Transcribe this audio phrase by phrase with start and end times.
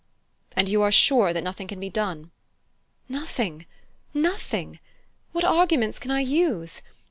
[0.55, 2.31] "And you are sure that nothing can be done?"
[3.07, 3.67] "Nothing,
[4.15, 4.79] nothing:
[5.31, 6.81] what arguments can I use?